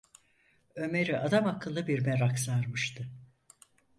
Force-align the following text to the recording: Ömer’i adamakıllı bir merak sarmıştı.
Ömer’i 0.75 1.17
adamakıllı 1.17 1.87
bir 1.87 1.99
merak 2.05 2.39
sarmıştı. 2.39 3.07